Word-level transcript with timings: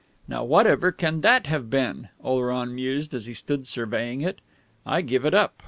"Now 0.27 0.43
whatever 0.43 0.91
can 0.91 1.21
that 1.21 1.45
have 1.45 1.69
been?" 1.69 2.09
Oleron 2.23 2.73
mused 2.73 3.13
as 3.13 3.27
he 3.27 3.35
stood 3.35 3.67
surveying 3.67 4.21
it.... 4.21 4.41
"I 4.83 5.03
give 5.03 5.25
it 5.25 5.35
up. 5.35 5.53